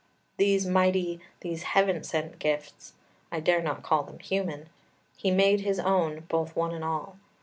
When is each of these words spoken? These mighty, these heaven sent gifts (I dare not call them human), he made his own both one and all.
These 0.37 0.65
mighty, 0.65 1.19
these 1.41 1.61
heaven 1.61 2.03
sent 2.03 2.39
gifts 2.39 2.93
(I 3.31 3.39
dare 3.39 3.61
not 3.61 3.83
call 3.83 4.01
them 4.01 4.17
human), 4.17 4.67
he 5.15 5.29
made 5.29 5.59
his 5.59 5.77
own 5.77 6.21
both 6.27 6.55
one 6.55 6.73
and 6.73 6.83
all. 6.83 7.17